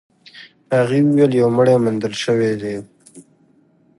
هغې 0.77 0.99
وويل 1.05 1.31
يو 1.41 1.47
مړی 1.55 1.75
موندل 1.83 2.13
شوی 2.23 2.53
دی. 2.61 2.75